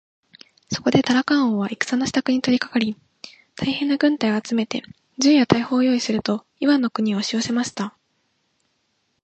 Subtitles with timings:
[0.71, 2.97] そこでタラカン王は戦のしたくに取りかかり、
[3.55, 4.81] 大へんな軍隊を集めて、
[5.19, 7.93] 銃や大砲をよういすると、イワンの国へおしよせました。